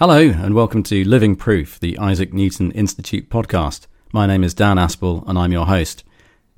[0.00, 3.86] Hello, and welcome to Living Proof, the Isaac Newton Institute podcast.
[4.14, 6.04] My name is Dan Aspel, and I'm your host.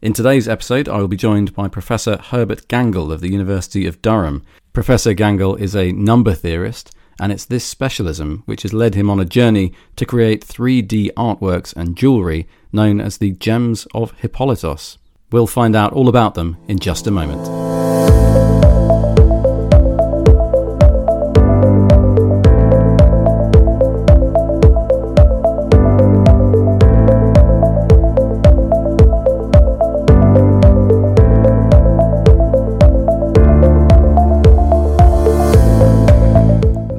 [0.00, 4.00] In today's episode, I will be joined by Professor Herbert Gangl of the University of
[4.00, 4.44] Durham.
[4.72, 9.18] Professor Gangl is a number theorist, and it's this specialism which has led him on
[9.18, 14.98] a journey to create 3D artworks and jewellery known as the Gems of Hypolytos.
[15.32, 18.31] We'll find out all about them in just a moment.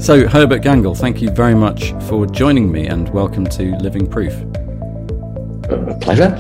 [0.04, 4.34] So, Herbert Gangl, thank you very much for joining me and welcome to Living Proof.
[5.70, 6.38] A pleasure.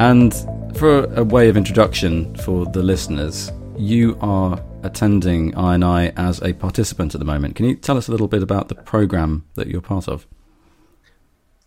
[0.00, 0.34] And
[0.74, 7.14] for a way of introduction for the listeners, you are attending INI as a participant
[7.14, 7.54] at the moment.
[7.54, 10.26] Can you tell us a little bit about the program that you're part of?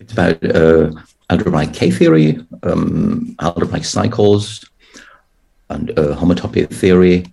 [0.02, 0.92] It's about uh,
[1.30, 4.70] algebraic K theory, um, algebraic cycles,
[5.70, 7.28] and uh, homotopy theory.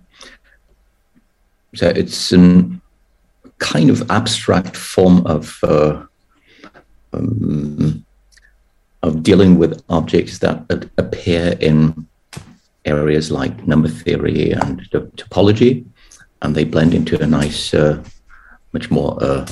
[1.75, 2.79] So it's an
[3.63, 6.03] kind of abstract form of uh,
[7.13, 8.05] um,
[9.01, 10.55] of dealing with objects that
[10.97, 12.07] appear in
[12.85, 14.81] areas like number theory and
[15.17, 15.85] topology,
[16.41, 18.01] and they blend into a nice, uh,
[18.73, 19.45] much more uh,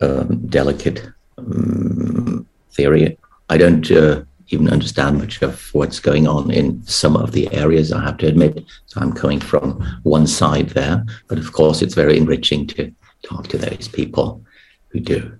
[0.00, 1.06] um, delicate
[1.38, 3.18] um, theory.
[3.48, 7.92] I don't uh, even understand much of what's going on in some of the areas,
[7.92, 8.64] I have to admit.
[8.86, 12.92] So I'm coming from one side there, but of course, it's very enriching to
[13.24, 14.44] talk to those people
[14.88, 15.38] who do.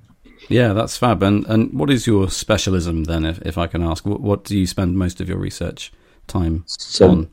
[0.49, 1.23] Yeah, that's fab.
[1.23, 4.05] And and what is your specialism then, if, if I can ask?
[4.05, 5.93] What, what do you spend most of your research
[6.27, 7.31] time so on?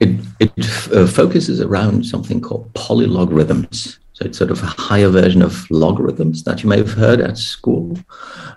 [0.00, 0.52] It, it
[0.92, 3.98] uh, focuses around something called polylogarithms.
[4.14, 7.38] So it's sort of a higher version of logarithms that you may have heard at
[7.38, 7.96] school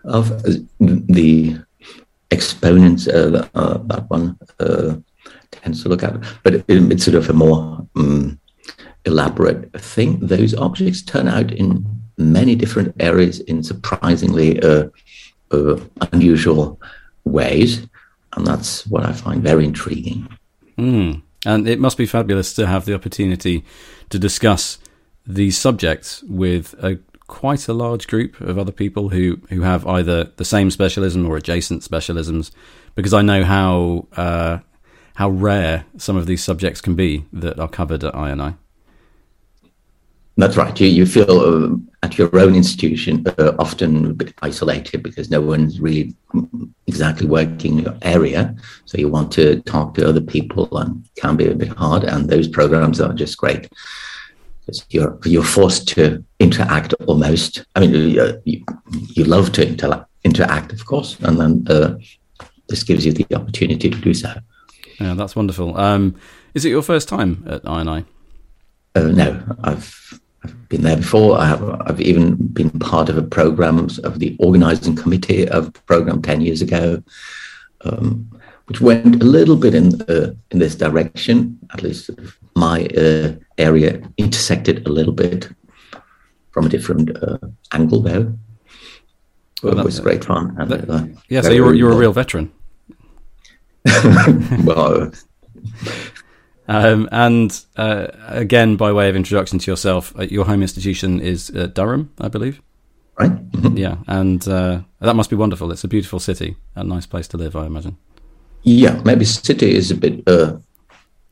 [0.04, 1.58] of uh, the
[2.32, 4.96] exponents uh, uh, that one uh,
[5.52, 6.22] tends to look at.
[6.44, 8.40] But it, it's sort of a more um,
[9.06, 10.20] elaborate thing.
[10.20, 11.86] Those objects turn out in
[12.18, 14.88] many different areas in surprisingly uh,
[15.52, 15.80] uh,
[16.12, 16.80] unusual
[17.24, 17.88] ways.
[18.34, 20.28] And that's what I find very intriguing.
[20.78, 21.22] Mm.
[21.46, 23.64] And it must be fabulous to have the opportunity
[24.10, 24.80] to discuss
[25.26, 30.26] these subjects with a quite a large group of other people who, who have either
[30.36, 32.52] the same specialism or adjacent specialisms,
[32.94, 34.60] because I know how uh,
[35.16, 38.58] how rare some of these subjects can be that are covered at INI.
[40.38, 40.78] That's right.
[40.80, 45.40] You, you feel uh, at your own institution uh, often a bit isolated because no
[45.40, 46.14] one's really
[46.88, 48.56] exactly working your area.
[48.86, 52.04] So you want to talk to other people and can be a bit hard.
[52.04, 53.70] And those programs are just great
[54.60, 57.66] because you're you're forced to interact almost.
[57.76, 61.98] I mean, you, you, you love to inter- interact, of course, and then uh,
[62.68, 64.34] this gives you the opportunity to do so.
[65.00, 65.78] Yeah, that's wonderful.
[65.78, 66.16] Um,
[66.54, 68.06] is it your first time at INI?
[68.96, 71.38] Uh, no, I've I've been there before.
[71.38, 75.72] I have, I've even been part of a program of the organizing committee of a
[75.72, 77.02] program 10 years ago,
[77.82, 78.30] um,
[78.68, 81.58] which went a little bit in, uh, in this direction.
[81.74, 82.12] At least
[82.56, 85.50] my uh, area intersected a little bit
[86.52, 87.40] from a different uh,
[87.74, 88.34] angle, though.
[89.64, 90.54] Well, it was great fun.
[90.56, 92.52] That, uh, yeah, so you're, you're a real veteran.
[94.64, 95.12] well,
[96.68, 101.52] um, and uh, again, by way of introduction to yourself, uh, your home institution is
[101.52, 102.62] uh, Durham, I believe.
[103.20, 103.32] Right.
[103.74, 105.72] yeah, and uh, that must be wonderful.
[105.72, 107.98] It's a beautiful city, a nice place to live, I imagine.
[108.64, 110.58] Yeah, maybe city is a bit uh,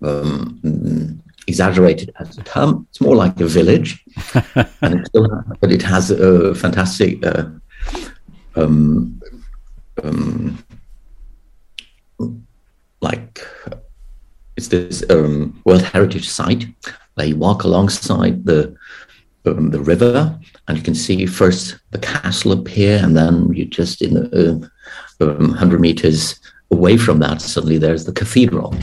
[0.01, 2.87] um, exaggerated as a term.
[2.89, 4.03] It's more like a village,
[4.81, 7.25] and it still, but it has a fantastic.
[7.25, 7.45] Uh,
[8.55, 9.19] um,
[10.03, 10.63] um,
[13.01, 13.45] like
[14.55, 16.67] it's this um, World Heritage Site.
[17.17, 18.75] You walk alongside the
[19.45, 24.01] um, the river and you can see first the castle appear and then you just
[24.01, 24.69] in the
[25.19, 26.39] uh, um, 100 meters
[26.71, 28.75] away from that suddenly there's the cathedral.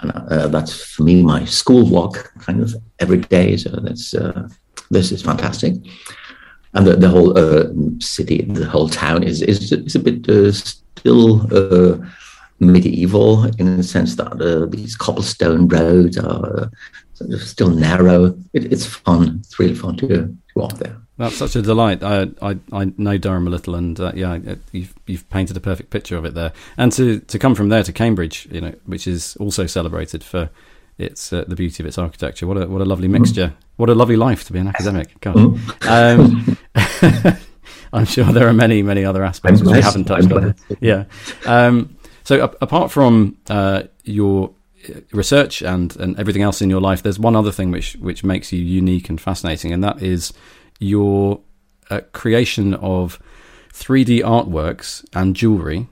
[0.00, 4.48] And uh, that's for me my school walk kind of every day so that's uh,
[4.90, 5.74] this is fantastic.
[6.74, 7.68] And the, the whole uh,
[8.00, 11.98] city the whole town is is, is a bit uh, still uh,
[12.66, 16.70] medieval in the sense that uh, these cobblestone roads are
[17.14, 18.26] sort of still narrow.
[18.52, 19.40] It, it's fun.
[19.40, 20.96] It's really fun to, to walk there.
[21.18, 22.02] That's such a delight.
[22.02, 24.38] I I, I know Durham a little, and uh, yeah,
[24.72, 26.52] you've you've painted a perfect picture of it there.
[26.76, 30.50] And to, to come from there to Cambridge, you know, which is also celebrated for
[30.98, 32.46] it's uh, the beauty of its architecture.
[32.46, 33.54] What a what a lovely mixture.
[33.76, 35.18] What a lovely life to be an academic.
[35.20, 35.58] God.
[35.86, 36.56] Um,
[37.92, 40.54] I'm sure there are many many other aspects which we haven't touched on.
[40.80, 41.04] Yeah.
[41.46, 44.52] Um, so a- apart from uh, your
[45.12, 48.52] research and, and everything else in your life, there's one other thing which which makes
[48.52, 50.32] you unique and fascinating, and that is
[50.78, 51.40] your
[51.90, 53.20] uh, creation of
[53.72, 55.86] 3D artworks and jewelry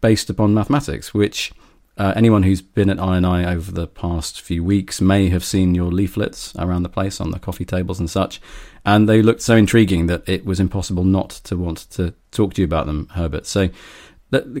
[0.00, 1.52] based upon mathematics, which
[1.98, 5.90] uh, anyone who's been at INI over the past few weeks may have seen your
[5.92, 8.40] leaflets around the place on the coffee tables and such,
[8.84, 12.62] and they looked so intriguing that it was impossible not to want to talk to
[12.62, 13.46] you about them, Herbert.
[13.46, 13.68] So,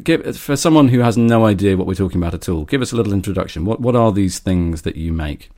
[0.02, 2.92] give, for someone who has no idea what we're talking about at all, give us
[2.92, 3.64] a little introduction.
[3.64, 5.50] What what are these things that you make?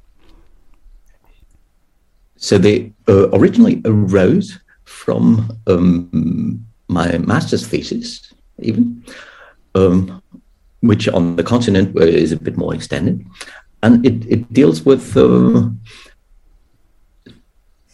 [2.37, 9.05] So they uh, originally arose from um, my master's thesis, even.
[9.75, 10.23] Um,
[10.85, 13.27] which on the continent is a bit more extended.
[13.83, 15.69] And it, it deals with uh,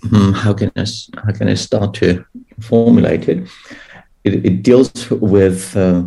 [0.02, 0.84] hmm, how can I
[1.24, 2.24] how can I start to
[2.60, 3.48] formulate it?
[4.24, 6.04] It, it deals with uh,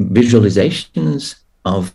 [0.00, 1.94] visualizations of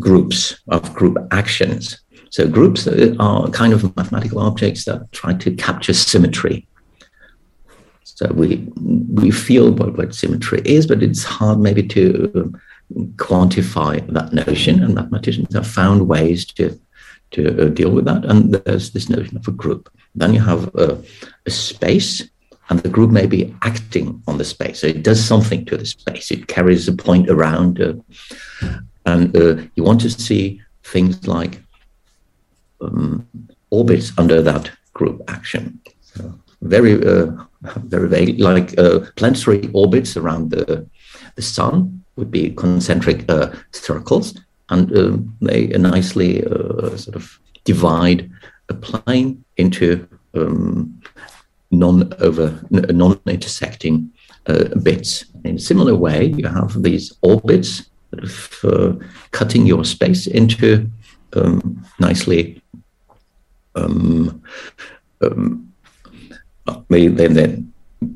[0.00, 2.00] groups of group actions.
[2.30, 6.68] So groups are kind of mathematical objects that try to capture symmetry
[8.18, 8.66] so we
[9.20, 12.52] we feel what, what symmetry is, but it's hard maybe to
[13.14, 14.82] quantify that notion.
[14.82, 16.76] And mathematicians have found ways to
[17.30, 18.24] to uh, deal with that.
[18.24, 19.88] And there's this notion of a group.
[20.16, 21.00] Then you have a,
[21.46, 22.28] a space,
[22.68, 24.80] and the group may be acting on the space.
[24.80, 26.30] So it does something to the space.
[26.30, 27.94] It carries a point around, uh,
[29.06, 31.62] and uh, you want to see things like
[32.80, 33.26] um,
[33.70, 35.80] orbits under that group action.
[36.60, 37.30] Very uh,
[37.76, 40.86] very vague, like uh, planetary orbits around the,
[41.34, 44.34] the sun would be concentric uh, circles,
[44.68, 48.30] and uh, they nicely uh, sort of divide
[48.68, 51.00] a plane into um,
[51.70, 54.10] non-over non-intersecting
[54.46, 55.24] uh, bits.
[55.44, 58.92] In a similar way, you have these orbits of uh,
[59.32, 60.90] cutting your space into
[61.34, 62.62] um, nicely
[63.74, 64.42] um,
[65.20, 65.68] um
[66.90, 67.62] they, they, they,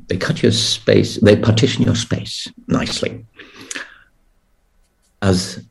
[0.09, 3.25] they cut your space, they partition your space nicely.
[5.23, 5.65] As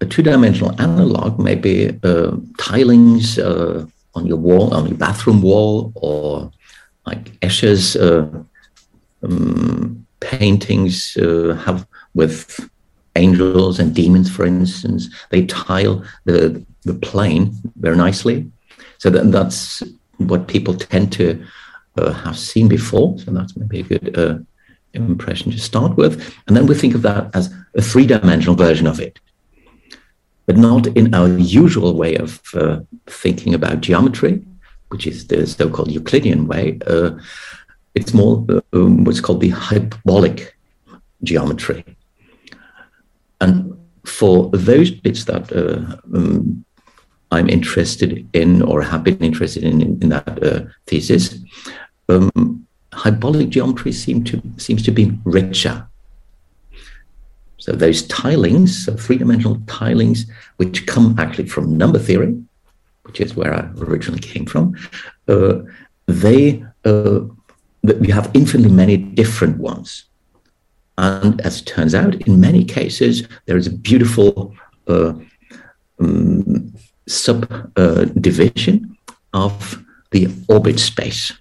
[0.00, 6.50] a two-dimensional analog, maybe uh, tilings uh, on your wall, on your bathroom wall, or
[7.10, 8.26] like Escher's uh,
[9.22, 12.38] um, paintings uh, have with
[13.16, 15.02] angels and demons, for instance.
[15.30, 16.38] They tile the
[16.88, 17.44] the plane
[17.84, 18.36] very nicely,
[18.98, 19.82] so that, that's
[20.28, 21.26] what people tend to
[21.98, 23.18] uh, have seen before.
[23.18, 24.46] So that's maybe a good
[24.94, 26.12] impression to start with.
[26.46, 27.44] And then we think of that as
[27.74, 29.18] a three dimensional version of it,
[30.46, 31.28] but not in our
[31.62, 34.42] usual way of uh, thinking about geometry,
[34.88, 36.78] which is the so called Euclidean way.
[36.86, 37.10] Uh,
[37.94, 40.56] it's more um, what's called the hyperbolic
[41.22, 41.84] geometry.
[43.40, 46.64] And for those bits that uh, um,
[47.30, 51.38] I'm interested in or have been interested in in, in that uh, thesis,
[52.08, 55.86] um, hyperbolic geometry seem to, seems to be richer.
[57.58, 60.26] So those tilings, so three-dimensional tilings,
[60.56, 62.40] which come actually from number theory,
[63.08, 64.76] which is where I originally came from,
[65.26, 65.54] uh,
[66.06, 67.20] they uh,
[67.82, 70.04] we have infinitely many different ones.
[70.96, 74.54] And as it turns out, in many cases, there is a beautiful
[74.86, 75.14] uh,
[76.00, 76.74] um,
[77.06, 78.96] subdivision
[79.34, 81.32] uh, of the orbit space.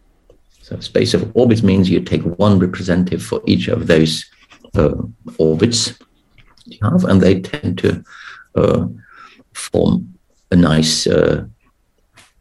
[0.62, 4.26] So space of orbits means you take one representative for each of those
[4.76, 4.96] uh,
[5.38, 5.98] orbits
[6.66, 8.04] you have, and they tend to
[8.56, 8.88] uh,
[9.54, 10.14] form
[10.52, 11.46] a nice, uh,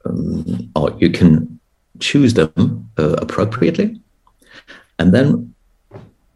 [0.09, 1.59] um, or you can
[2.01, 4.01] choose them uh, appropriately,
[4.99, 5.55] and then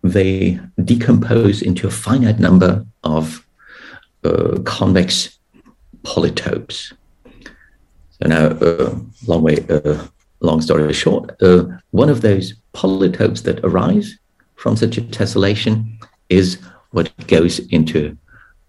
[0.03, 3.47] they decompose into a finite number of
[4.25, 5.39] uh, convex
[6.03, 6.93] polytopes.
[8.21, 9.59] So now, uh, long way
[10.41, 14.19] long story short, uh, one of those polytopes that arise
[14.57, 15.99] from such a tessellation
[16.29, 16.59] is
[16.91, 18.17] what goes into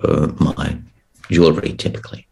[0.02, 0.78] uh, my
[1.30, 2.28] jewelry typically.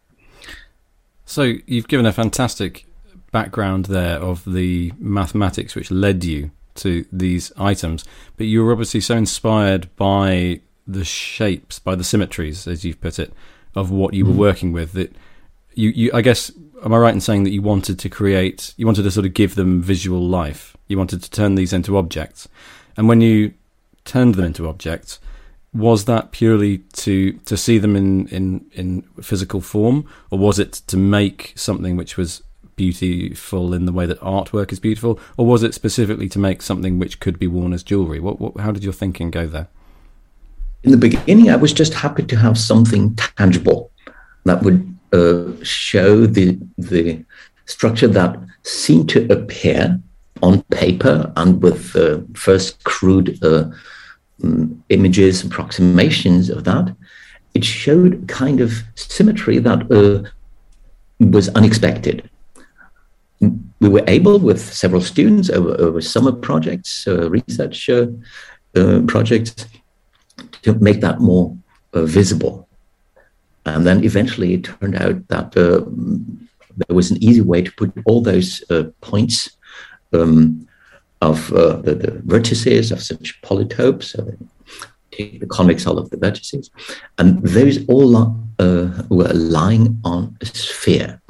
[1.30, 2.86] So you've given a fantastic
[3.30, 8.04] background there of the mathematics which led you to these items,
[8.36, 13.20] but you were obviously so inspired by the shapes, by the symmetries, as you've put
[13.20, 13.32] it,
[13.76, 14.40] of what you were mm-hmm.
[14.40, 15.14] working with that
[15.74, 16.50] you, you I guess
[16.84, 19.32] am I right in saying that you wanted to create, you wanted to sort of
[19.32, 20.76] give them visual life?
[20.88, 22.48] You wanted to turn these into objects.
[22.96, 23.54] And when you
[24.04, 25.20] turned them into objects,
[25.72, 30.72] was that purely to to see them in in in physical form, or was it
[30.88, 32.42] to make something which was
[32.76, 36.98] beautiful in the way that artwork is beautiful, or was it specifically to make something
[36.98, 38.18] which could be worn as jewelry?
[38.18, 39.68] What, what how did your thinking go there?
[40.82, 43.90] In the beginning, I was just happy to have something tangible
[44.44, 47.24] that would uh, show the the
[47.66, 50.00] structure that seemed to appear
[50.42, 53.70] on paper and with uh, first crude uh,
[54.88, 56.94] images, approximations of that,
[57.54, 60.28] it showed kind of symmetry that uh,
[61.18, 62.28] was unexpected.
[63.40, 68.06] We were able, with several students over, over summer projects, uh, research uh,
[68.76, 69.66] uh, projects,
[70.62, 71.56] to make that more
[71.94, 72.68] visible.
[73.64, 78.22] And then eventually it turned out that there was an easy way to put all
[78.22, 78.62] those
[79.00, 79.56] points
[80.12, 80.66] um,
[81.20, 84.04] of uh, the, the, vertices of such polytopes.
[84.04, 84.36] So they
[85.10, 86.70] take the convex hull of the vertices,
[87.18, 88.16] and those all
[88.58, 91.20] uh, were lying on a sphere,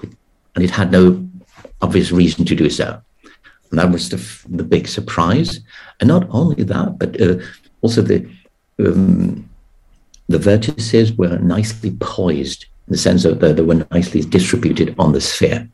[0.55, 1.29] and it had no
[1.83, 3.01] obvious reason to do so.
[3.71, 5.61] And that was the, the big surprise.
[6.01, 7.37] And not only that, but uh,
[7.83, 8.29] also the
[8.79, 9.49] um,
[10.29, 15.21] the vertices were nicely poised in the sense that they were nicely distributed on the
[15.21, 15.69] sphere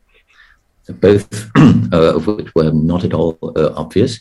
[0.94, 1.50] both
[1.92, 4.20] uh, of which were not at all uh, obvious,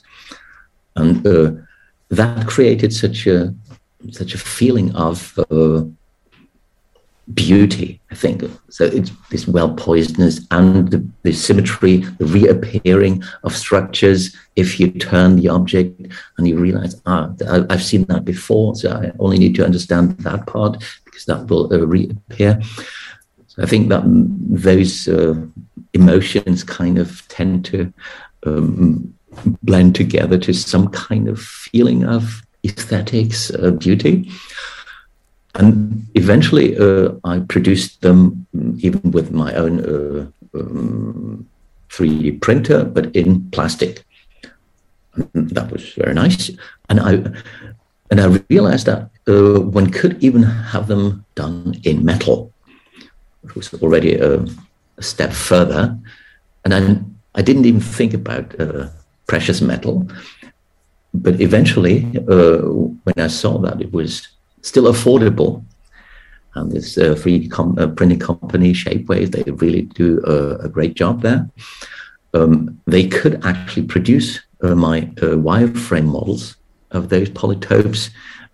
[0.96, 1.52] and uh,
[2.10, 3.54] that created such a
[4.12, 5.38] such a feeling of
[7.34, 8.44] beauty, I think.
[8.70, 14.36] So it's this well poisedness and the, the, symmetry, the reappearing of structures.
[14.56, 17.32] If you turn the object and you realize, ah,
[17.70, 21.74] I've seen that before, so I only need to understand that part because that will
[21.74, 22.62] uh, reappear.
[23.56, 25.36] So I think that those uh,
[25.94, 27.94] emotions kind of tend to
[28.46, 29.14] um,
[29.64, 34.30] blend together to some kind of feeling of aesthetics, uh, beauty.
[35.56, 38.46] And eventually, uh, I produced them
[38.78, 41.48] even with my own uh, um,
[41.90, 44.04] 3D printer, but in plastic.
[45.34, 46.52] That was very nice.
[46.90, 47.24] And I
[48.12, 52.52] and I realized that uh, one could even have them done in metal,
[53.54, 54.46] was already a
[54.98, 55.98] a step further,
[56.64, 56.74] and
[57.36, 58.88] I didn't even think about uh,
[59.28, 60.08] precious metal.
[61.14, 62.58] But eventually, uh,
[63.06, 64.28] when I saw that it was
[64.62, 65.64] still affordable,
[66.56, 70.94] and this uh, 3D com- uh, printing company, Shapeways, they really do a, a great
[70.94, 71.50] job there.
[72.34, 76.56] Um, they could actually produce uh, my uh, wireframe models
[76.92, 78.10] of those polytopes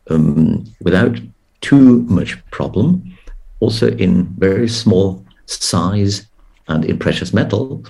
[0.10, 1.20] um, without
[1.62, 3.16] too much problem,
[3.62, 6.28] also in very small size
[6.68, 7.86] and in precious metal,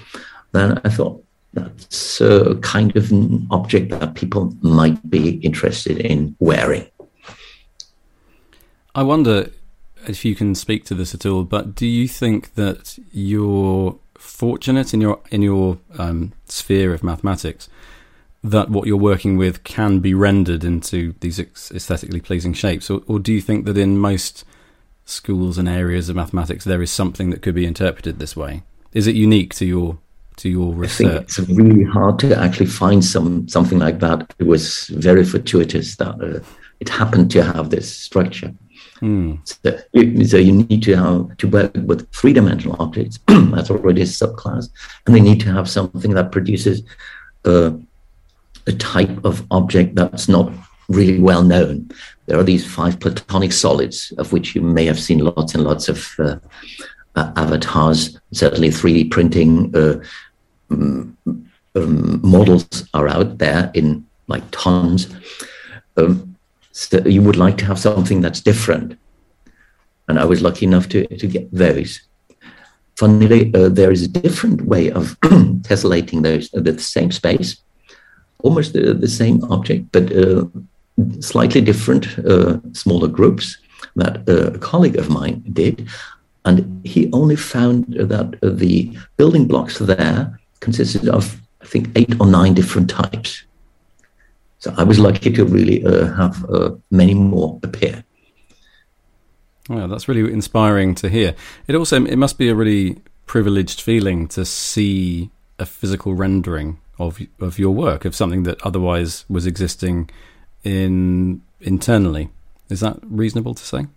[0.51, 1.23] then I thought
[1.53, 6.85] that's a kind of an object that people might be interested in wearing.
[8.93, 9.49] I wonder
[10.07, 14.93] if you can speak to this at all, but do you think that you're fortunate
[14.93, 17.67] in your in your um, sphere of mathematics
[18.43, 23.19] that what you're working with can be rendered into these aesthetically pleasing shapes, or, or
[23.19, 24.43] do you think that in most
[25.11, 28.63] schools and areas of mathematics there is something that could be interpreted this way?
[28.93, 29.97] Is it unique to your
[30.37, 31.23] to your research?
[31.23, 34.33] it's really hard to actually find some something like that.
[34.39, 36.39] It was very fortuitous that uh,
[36.79, 38.53] it happened to have this structure.
[39.01, 39.39] Mm.
[39.47, 43.17] So, so, you need to have to work with three dimensional objects.
[43.27, 44.69] That's already a subclass,
[45.05, 46.83] and they need to have something that produces
[47.45, 47.71] uh,
[48.67, 50.51] a type of object that's not
[50.87, 51.89] really well known.
[52.31, 55.89] There are these five platonic solids, of which you may have seen lots and lots
[55.89, 56.38] of uh,
[57.17, 60.01] uh, avatars, certainly 3D printing uh,
[60.69, 61.17] um,
[61.75, 65.13] um, models are out there in like tons.
[65.97, 66.38] Um,
[66.71, 68.97] so you would like to have something that's different.
[70.07, 72.00] And I was lucky enough to, to get those.
[72.95, 75.19] Funnily, uh, there is a different way of
[75.67, 77.57] tessellating those, uh, the same space,
[78.39, 80.45] almost the, the same object, but uh,
[81.22, 83.58] slightly different, uh, smaller groups
[83.96, 85.88] that a colleague of mine did.
[86.46, 92.27] And he only found that the building blocks there consisted of, I think, eight or
[92.27, 93.43] nine different types.
[94.60, 98.03] So I was lucky to really uh, have uh, many more appear.
[99.70, 101.36] Well, that's really inspiring to hear.
[101.67, 107.20] It also it must be a really privileged feeling to see a physical rendering of
[107.39, 110.10] of your work of something that otherwise was existing
[110.63, 112.29] in internally.
[112.69, 113.87] Is that reasonable to say?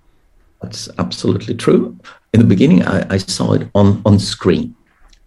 [0.63, 1.99] That's absolutely true.
[2.33, 4.75] In the beginning, I, I saw it on, on screen,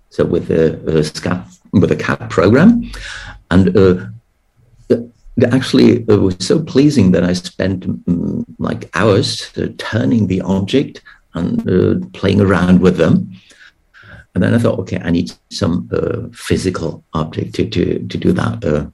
[0.09, 2.89] so with a SCAD with a CAD program,
[3.51, 4.05] and uh,
[5.51, 11.01] actually it was so pleasing that I spent um, like hours uh, turning the object
[11.33, 13.31] and uh, playing around with them.
[14.33, 18.31] And then I thought, okay, I need some uh, physical object to, to, to do
[18.33, 18.91] that.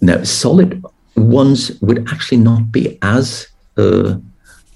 [0.00, 0.84] Now, solid
[1.16, 4.16] ones would actually not be as uh,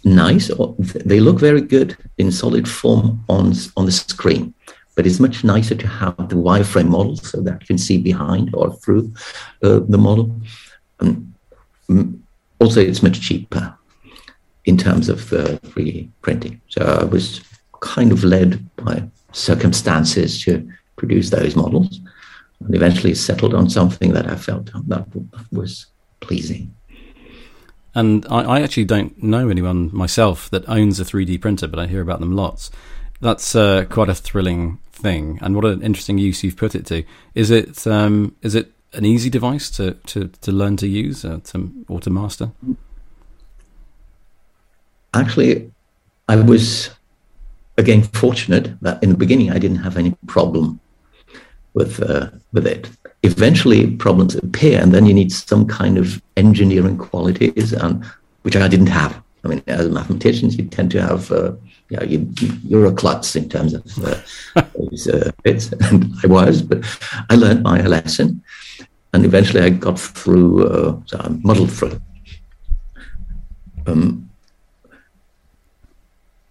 [0.05, 0.51] nice.
[0.51, 4.55] Or they look very good in solid form on, on the screen
[5.01, 8.51] but it's much nicer to have the wireframe model so that you can see behind
[8.55, 9.11] or through
[9.63, 10.39] uh, the model.
[10.99, 12.21] Mm,
[12.61, 13.75] also, it's much cheaper
[14.67, 16.61] in terms of uh, 3D printing.
[16.69, 17.41] So I was
[17.81, 22.01] kind of led by circumstances to produce those models
[22.61, 25.07] and eventually settled on something that I felt that
[25.51, 25.87] was
[26.21, 26.75] pleasing.
[27.95, 31.87] And I, I, actually don't know anyone myself that owns a 3D printer, but I
[31.87, 32.71] hear about them lots.
[33.21, 37.05] That's uh, quite a thrilling thing, and what an interesting use you've put it to.
[37.35, 41.41] Is it um, is it an easy device to, to, to learn to use uh,
[41.45, 42.53] to, or to master?
[45.13, 45.71] Actually,
[46.29, 46.91] I was
[47.77, 50.81] again fortunate that in the beginning I didn't have any problem
[51.75, 52.89] with uh, with it.
[53.23, 58.05] Eventually, problems appear, and then you need some kind of engineering qualities, and
[58.43, 59.21] which I didn't have.
[59.45, 61.53] I mean, as mathematicians, you tend to have uh,
[61.91, 62.33] you know, you,
[62.65, 66.85] you're a klutz in terms of uh, those uh, bits, and I was, but
[67.29, 68.43] I learned my lesson,
[69.13, 72.01] and eventually I got through, uh, so I muddled through.
[73.87, 74.31] Um,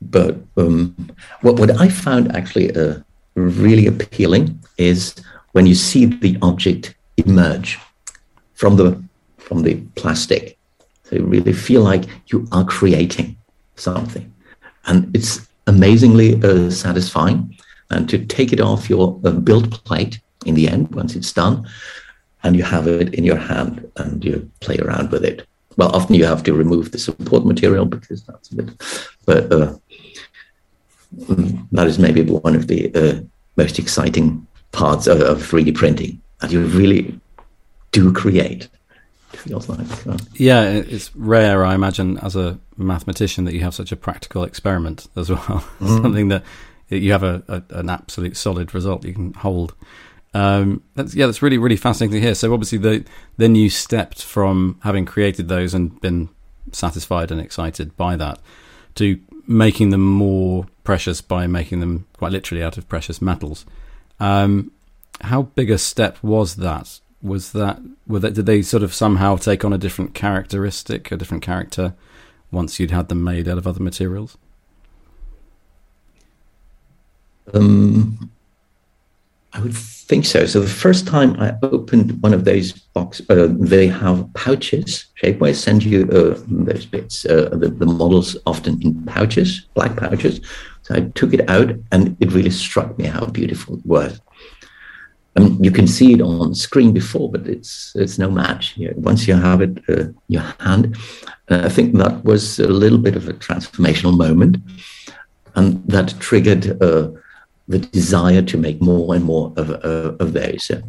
[0.02, 1.10] but um,
[1.42, 3.00] what, what I found actually uh,
[3.36, 5.16] really appealing is
[5.52, 7.80] when you see the object emerge
[8.54, 9.02] from the
[9.38, 10.58] from the plastic.
[11.04, 13.36] So you really feel like you are creating
[13.76, 14.32] something
[14.86, 17.56] and it's amazingly uh, satisfying.
[17.92, 21.68] And to take it off your uh, build plate in the end, once it's done,
[22.44, 25.48] and you have it in your hand and you play around with it.
[25.78, 28.70] Well, often you have to remove the support material because that's a bit,
[29.26, 29.76] but uh,
[31.12, 33.22] that is maybe one of the uh,
[33.56, 37.20] most exciting parts of, of 3D printing that you really
[37.92, 38.70] do create
[39.40, 39.86] feels like.
[39.88, 40.18] So.
[40.34, 45.08] Yeah, it's rare, I imagine, as a mathematician, that you have such a practical experiment
[45.16, 45.40] as well.
[45.80, 46.02] Mm.
[46.02, 46.44] Something that
[46.90, 49.74] you have a, a, an absolute solid result you can hold.
[50.34, 52.36] Um, that's yeah, that's really really fascinating to hear.
[52.36, 53.06] So obviously, the
[53.38, 56.30] then you stepped from having created those and been
[56.72, 58.40] satisfied and excited by that
[58.96, 63.66] to making them more precious by making them quite literally out of precious metals.
[64.20, 64.72] Um,
[65.22, 69.36] how big a step was that was that were that did they sort of somehow
[69.36, 71.96] take on a different characteristic, a different character
[72.52, 74.38] once you'd had them made out of other materials?
[77.52, 78.30] Um,
[79.52, 79.76] I would
[80.10, 80.48] think so.
[80.48, 85.06] So the first time I opened one of those boxes, uh, they have pouches.
[85.22, 87.26] Shapeways send you uh, those bits.
[87.26, 90.42] Uh, the, the, models often in pouches, black pouches.
[90.82, 94.20] So I took it out, and it really struck me how beautiful it was.
[95.36, 98.76] I mean, you can see it on screen before, but it's it's no match.
[98.78, 100.98] You know, once you have it uh, in your hand,
[101.50, 104.58] uh, I think that was a little bit of a transformational moment,
[105.54, 107.12] and that triggered uh,
[107.70, 110.70] the desire to make more and more of uh, of those.
[110.70, 110.82] Uh,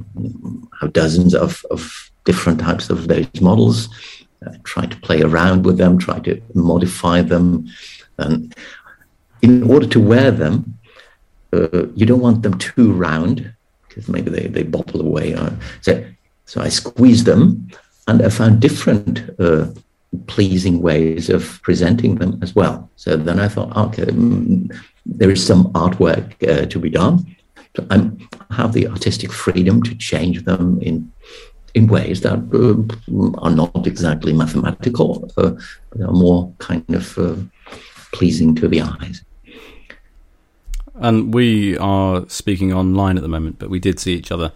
[0.80, 3.88] have dozens of of different types of those models.
[4.44, 7.68] Uh, try to play around with them, try to modify them,
[8.18, 8.54] and
[9.42, 10.78] in order to wear them,
[11.52, 13.52] you don't want them too round
[13.90, 14.62] because maybe they, they
[14.94, 15.34] away.
[15.34, 16.04] Uh, so,
[16.46, 17.68] so I squeezed them
[18.06, 19.66] and I found different uh,
[20.26, 22.88] pleasing ways of presenting them as well.
[22.96, 24.74] So then I thought, okay, mm,
[25.18, 27.36] there is some artwork uh, to be done.
[27.90, 28.10] I
[28.50, 31.12] have the artistic freedom to change them in
[31.74, 35.52] in ways that uh, are not exactly mathematical, uh,
[35.90, 37.36] but are more kind of uh,
[38.12, 39.22] pleasing to the eyes.
[40.94, 44.52] And we are speaking online at the moment, but we did see each other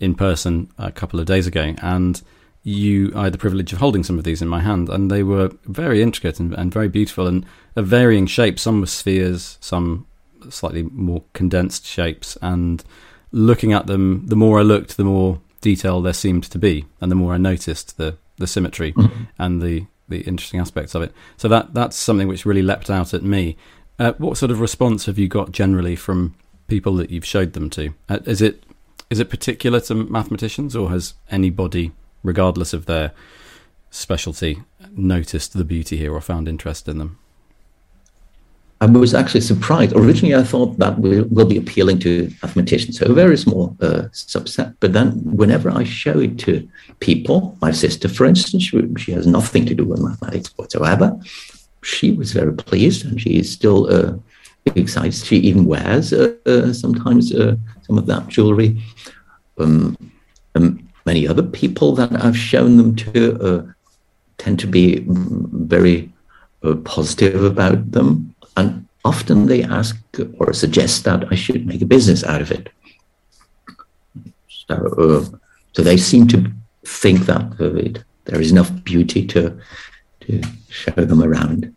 [0.00, 2.20] in person a couple of days ago, and
[2.66, 5.22] you I had the privilege of holding some of these in my hand, and they
[5.22, 8.62] were very intricate and, and very beautiful and of varying shapes.
[8.62, 10.04] Some were spheres, some
[10.50, 12.82] slightly more condensed shapes, and
[13.30, 17.08] looking at them, the more I looked, the more detail there seemed to be, and
[17.08, 19.24] the more I noticed the the symmetry mm-hmm.
[19.38, 21.12] and the the interesting aspects of it.
[21.36, 23.56] So that that's something which really leapt out at me.
[24.00, 26.34] Uh, what sort of response have you got generally from
[26.66, 27.94] people that you've showed them to?
[28.08, 28.64] Uh, is it
[29.08, 33.12] is it particular to mathematicians, or has anybody, regardless of their
[33.90, 37.18] specialty, noticed the beauty here or found interest in them?
[38.80, 39.96] I was actually surprised.
[39.96, 44.02] Originally, I thought that will, will be appealing to mathematicians, so a very small uh,
[44.12, 44.74] subset.
[44.80, 46.68] But then, whenever I show it to
[47.00, 51.18] people, my sister, for instance, she, she has nothing to do with mathematics whatsoever.
[51.82, 54.12] She was very pleased, and she is still uh,
[54.74, 55.14] excited.
[55.14, 58.82] She even wears uh, uh sometimes uh, some of that jewelry.
[59.58, 59.96] Um,
[60.54, 63.72] um, many other people that I've shown them to uh,
[64.38, 66.12] tend to be very
[66.84, 69.96] positive about them and often they ask
[70.38, 72.68] or suggest that I should make a business out of it.
[74.48, 75.38] So, uh,
[75.74, 76.50] so they seem to
[76.84, 79.56] think that uh, it, there is enough beauty to
[80.22, 81.75] to show them around.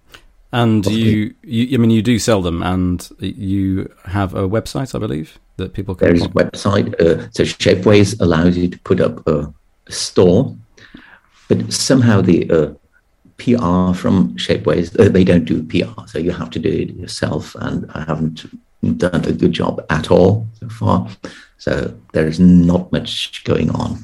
[0.51, 4.99] And you, you, I mean, you do sell them, and you have a website, I
[4.99, 6.07] believe, that people can.
[6.07, 6.99] There is a website.
[6.99, 9.53] Uh, so Shapeways allows you to put up a,
[9.89, 10.55] store,
[11.47, 12.67] but somehow the uh,
[13.38, 17.55] PR from Shapeways, uh, they don't do PR, so you have to do it yourself.
[17.55, 18.45] And I haven't
[18.97, 21.09] done a good job at all so far.
[21.57, 23.97] So there is not much going on.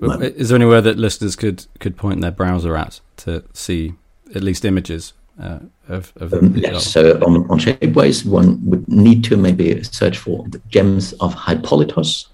[0.00, 3.94] Is there anywhere that listeners could could point their browser at to see
[4.34, 9.22] at least images uh, of, of um, yes, so on, on Shapeways, one would need
[9.24, 12.26] to maybe search for the gems of Hypolytos,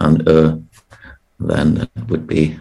[0.00, 0.56] and uh,
[1.38, 2.58] then that would be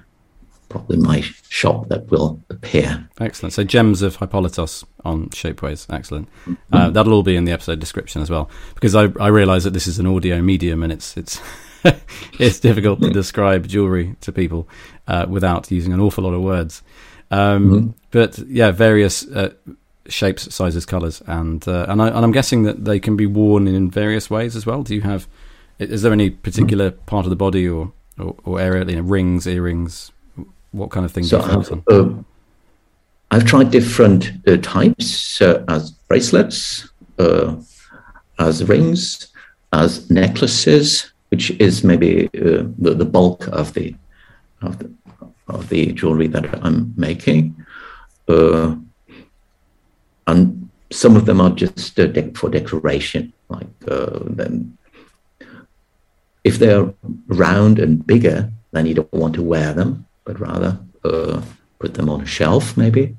[0.68, 3.08] probably my shop that will appear.
[3.22, 3.54] Excellent.
[3.54, 5.86] So gems of Hypolytos on Shapeways.
[5.90, 6.28] Excellent.
[6.46, 6.76] Mm-hmm.
[6.76, 9.72] Uh, that'll all be in the episode description as well, because I, I realise that
[9.72, 11.40] this is an audio medium and it's it's
[12.40, 14.68] it's difficult to describe jewelry to people
[15.08, 16.84] uh, without using an awful lot of words.
[17.32, 17.90] Um, mm-hmm.
[18.12, 19.54] But yeah, various uh,
[20.08, 23.68] shapes, sizes, colours, and uh, and, I, and I'm guessing that they can be worn
[23.68, 24.84] in various ways as well.
[24.84, 25.28] Do you have?
[25.80, 29.48] Is there any particular part of the body or or, or area, you know, rings,
[29.48, 30.12] earrings,
[30.72, 31.30] what kind of things?
[31.30, 32.14] So I've, uh,
[33.32, 37.56] I've, tried different uh, types uh, as bracelets, uh,
[38.40, 39.28] as rings,
[39.74, 43.96] as necklaces, which is maybe uh, the, the bulk of the,
[44.62, 44.92] of the
[45.48, 47.56] of the jewelry that I'm making,
[48.28, 48.76] uh,
[50.28, 54.78] and some of them are just de- for decoration, like then
[56.44, 56.94] if they're
[57.28, 61.42] round and bigger, then you don't want to wear them but rather uh,
[61.80, 63.16] put them on a shelf, maybe.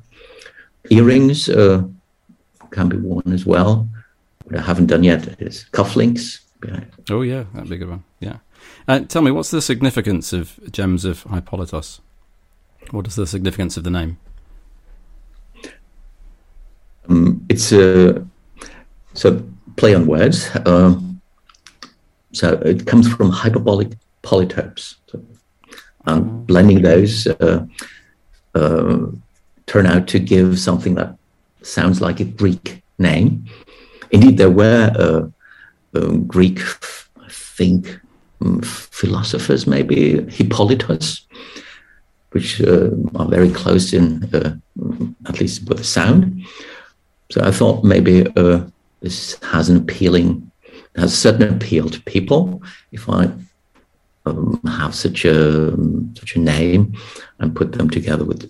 [0.91, 1.83] Earrings uh,
[2.71, 3.89] can be worn as well.
[4.45, 6.41] What I haven't done yet is cufflinks.
[7.11, 8.05] Oh, yeah, that'd be a good one.
[8.21, 8.39] Yeah.
[8.87, 12.01] Uh, tell me, what's the significance of Gems of Hypolytos?
[12.91, 14.19] What is the significance of the name?
[17.09, 18.27] Um, it's a
[19.15, 19.43] so
[19.77, 20.51] play on words.
[20.67, 21.21] Um,
[22.33, 24.97] so it comes from hyperbolic polytopes.
[25.07, 25.23] So
[26.07, 27.67] and blending those uh,
[28.55, 29.07] uh,
[29.67, 31.17] turn out to give something that
[31.63, 33.47] sounds like a Greek name.
[34.11, 36.61] Indeed, there were uh, um, Greek,
[37.21, 38.01] I think,
[38.41, 41.26] um, philosophers, maybe Hippolytus,
[42.37, 44.53] which uh, are very close in, uh,
[45.29, 46.45] at least with the sound.
[47.31, 48.61] So I thought maybe uh,
[49.01, 50.51] this has an appealing,
[50.97, 52.63] has a certain appeal to people.
[52.93, 53.33] If I
[54.27, 55.73] um, have such a
[56.21, 56.83] such a name
[57.39, 58.41] and put them together with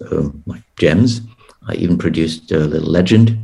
[0.46, 1.20] like gems.
[1.68, 3.38] I even produced a little legend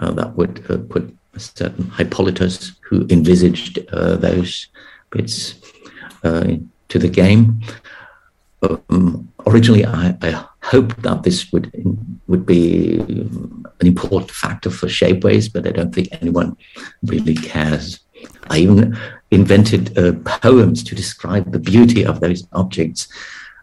[0.00, 4.68] uh, that would uh, put a certain Hippolytus who envisaged uh, those
[5.10, 5.54] bits
[6.24, 6.44] uh,
[6.88, 7.60] to the game.
[8.62, 11.70] Um, originally, I, I, hoped that this would
[12.28, 16.56] would be an important factor for Shapeways, but I don't think anyone
[17.02, 17.98] really cares.
[18.48, 18.96] I even
[19.32, 23.08] invented uh, poems to describe the beauty of those objects,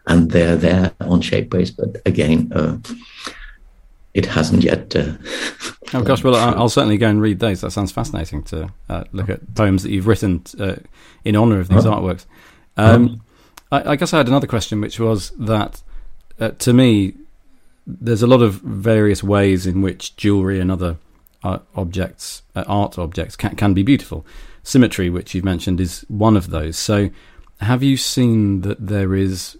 [0.06, 1.74] and they're there on Shapeways.
[1.74, 2.76] But again, uh,
[4.12, 4.94] it hasn't yet.
[4.94, 5.14] Uh,
[5.94, 7.62] oh gosh, well, I'll certainly go and read those.
[7.62, 10.76] That sounds fascinating to uh, look at poems that you've written uh,
[11.24, 12.26] in honor of these artworks.
[12.76, 13.22] Um.
[13.70, 15.82] I, I, guess I had another question, which was that
[16.38, 17.14] uh, to me,
[17.86, 20.96] there's a lot of various ways in which jewelry and other
[21.42, 24.26] objects, art objects, can, can be beautiful
[24.62, 26.76] symmetry, which you've mentioned, is one of those.
[26.76, 27.10] So,
[27.60, 29.58] have you seen that there is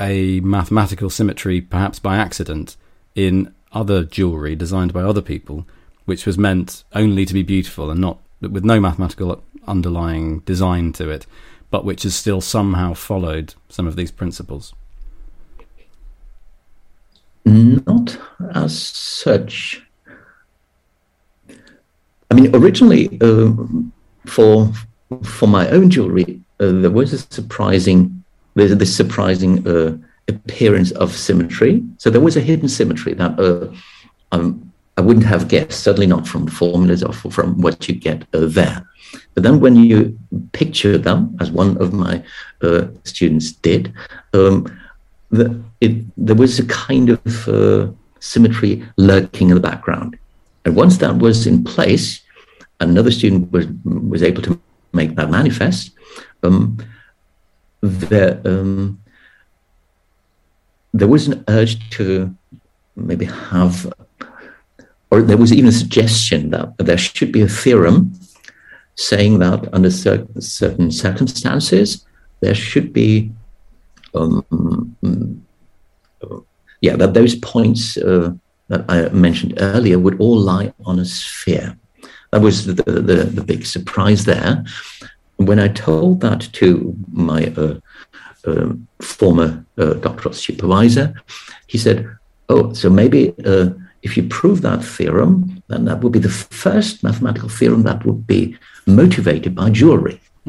[0.00, 2.76] a mathematical symmetry, perhaps by accident,
[3.14, 5.66] in other jewelry designed by other people,
[6.06, 11.10] which was meant only to be beautiful and not with no mathematical underlying design to
[11.10, 11.26] it,
[11.70, 14.74] but which has still somehow followed some of these principles?
[17.44, 18.18] Not
[18.54, 19.82] as such.
[22.30, 23.52] I mean, originally, uh,
[24.26, 24.72] for
[25.24, 28.22] for my own jewelry, uh, there was a surprising
[28.54, 29.96] there's this surprising uh,
[30.28, 31.82] appearance of symmetry.
[31.98, 33.72] So there was a hidden symmetry that uh,
[34.32, 34.69] um,
[35.00, 38.86] I wouldn't have guessed, certainly not from formulas or from what you get uh, there.
[39.32, 40.18] But then when you
[40.52, 42.22] picture them, as one of my
[42.60, 43.94] uh, students did,
[44.34, 44.66] um,
[45.30, 50.18] the, it, there was a kind of uh, symmetry lurking in the background.
[50.66, 52.20] And once that was in place,
[52.80, 54.60] another student was, was able to
[54.92, 55.92] make that manifest.
[56.42, 56.76] Um,
[57.80, 59.00] there, um,
[60.92, 62.36] there was an urge to
[62.96, 63.90] maybe have,
[65.10, 68.12] or there was even a suggestion that there should be a theorem
[68.96, 72.04] saying that under cer- certain circumstances,
[72.40, 73.30] there should be,
[74.14, 75.46] um,
[76.80, 78.32] yeah, that those points uh,
[78.68, 81.76] that I mentioned earlier would all lie on a sphere.
[82.30, 84.64] That was the, the, the big surprise there.
[85.36, 87.78] When I told that to my uh,
[88.46, 91.14] uh, former uh, doctoral supervisor,
[91.66, 92.08] he said,
[92.48, 93.70] Oh, so maybe uh,
[94.02, 98.26] if you prove that theorem, then that would be the first mathematical theorem that would
[98.26, 100.20] be motivated by jewelry.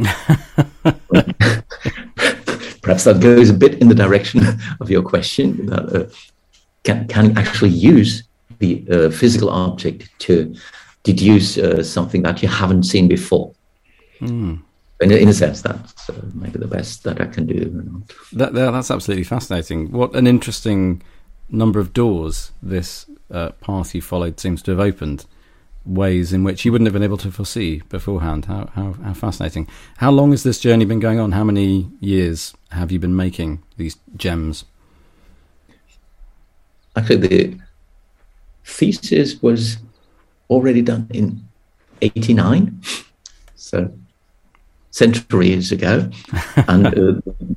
[2.81, 4.41] Perhaps that goes a bit in the direction
[4.79, 6.05] of your question that uh,
[6.83, 8.23] can, can actually use
[8.59, 10.55] the uh, physical object to
[11.03, 13.53] deduce uh, something that you haven't seen before.
[14.19, 14.61] Mm.
[15.01, 18.03] In, in, a sense, that's uh, maybe the best that I can do.
[18.33, 19.91] That, that, that's absolutely fascinating.
[19.91, 21.01] What an interesting
[21.49, 25.25] number of doors this uh, path you followed seems to have opened.
[25.83, 28.45] Ways in which you wouldn't have been able to foresee beforehand.
[28.45, 29.67] How, how, how fascinating.
[29.97, 31.31] How long has this journey been going on?
[31.31, 34.65] How many years have you been making these gems?
[36.95, 37.57] Actually, the
[38.63, 39.77] thesis was
[40.51, 41.43] already done in
[42.01, 42.81] 89,
[43.55, 43.91] so
[44.91, 46.09] centuries ago.
[46.67, 46.91] and uh,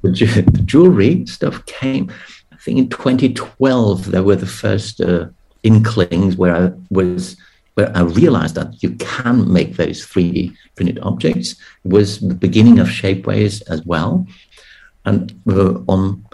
[0.02, 2.10] the, the, jewelry stuff came,
[2.52, 5.26] I think in 2012, there were the first uh,
[5.64, 7.36] inklings where I was.
[7.76, 12.86] Where I realized that you can make those 3D printed objects was the beginning of
[12.86, 14.28] Shapeways as well,
[15.04, 16.24] and uh, on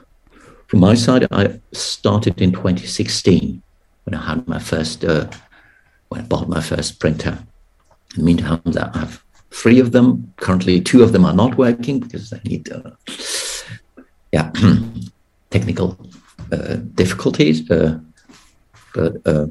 [0.70, 3.60] from my side, I started in 2016
[4.04, 5.28] when I had my first uh,
[6.10, 7.38] when I bought my first printer.
[8.14, 10.32] In the meantime, I have three of them.
[10.36, 12.90] Currently, two of them are not working because they need, uh,
[14.32, 14.52] yeah,
[15.50, 15.98] technical
[16.52, 17.68] uh, difficulties.
[18.94, 19.46] But uh,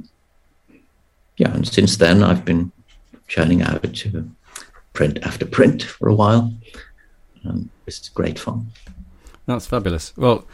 [1.37, 2.71] yeah, and since then, I've been
[3.27, 4.29] churning out to
[4.93, 6.53] print after print for a while.
[7.87, 8.71] It's great fun.
[9.45, 10.15] That's fabulous.
[10.17, 10.45] Well,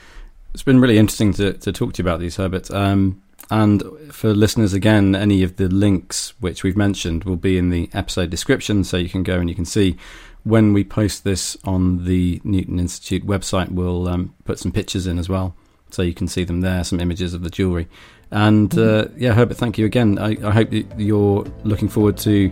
[0.53, 2.71] it's been really interesting to, to talk to you about these, Herbert.
[2.71, 3.21] Um,
[3.51, 7.89] and for listeners, again, any of the links which we've mentioned will be in the
[7.93, 9.97] episode description, so you can go and you can see
[10.43, 13.71] when we post this on the Newton Institute website.
[13.71, 15.55] We'll um, put some pictures in as well,
[15.91, 17.87] so you can see them there, some images of the jewellery.
[18.31, 20.17] And uh, yeah, Herbert, thank you again.
[20.19, 22.51] I, I hope you're looking forward to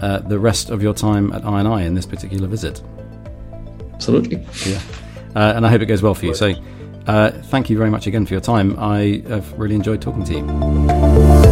[0.00, 2.82] uh, the rest of your time at INI in this particular visit.
[3.94, 4.44] Absolutely.
[4.66, 4.80] Yeah.
[5.34, 6.34] Uh, and I hope it goes well for you.
[6.34, 6.54] So
[7.06, 8.76] uh, thank you very much again for your time.
[8.78, 11.43] I have really enjoyed talking to you.